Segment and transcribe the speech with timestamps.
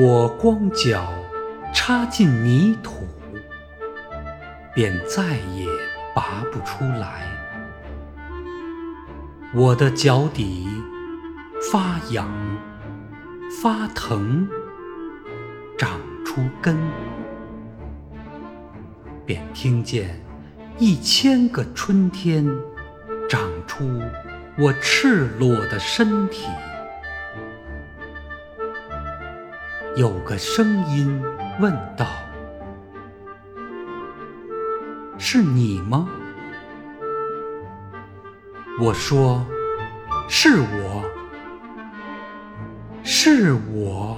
[0.00, 1.12] 我光脚
[1.74, 3.08] 插进泥土，
[4.72, 5.66] 便再也
[6.14, 7.26] 拔不出来。
[9.52, 10.68] 我的脚底
[11.72, 12.30] 发痒、
[13.60, 14.48] 发疼，
[15.76, 16.78] 长出根，
[19.26, 20.24] 便听见
[20.78, 22.46] 一千个春天
[23.28, 24.00] 长出
[24.56, 26.46] 我赤裸的身体。
[29.98, 31.20] 有个声音
[31.58, 32.06] 问道
[35.18, 36.08] ：“是你吗？”
[38.80, 39.44] 我说
[40.30, 41.02] ：“是我，
[43.02, 44.16] 是我。”